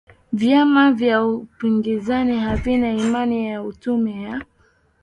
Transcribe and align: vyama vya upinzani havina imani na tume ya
vyama 0.33 0.91
vya 0.91 1.25
upinzani 1.25 2.39
havina 2.39 2.93
imani 2.93 3.49
na 3.53 3.71
tume 3.79 4.21
ya 4.23 4.41